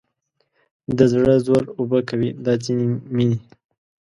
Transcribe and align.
د 0.97 0.99
زړه 1.11 1.35
زور 1.45 1.63
اوبه 1.79 1.99
کوي 2.09 2.29
دا 2.45 2.53
ځینې 2.65 2.85
مینې 3.15 3.37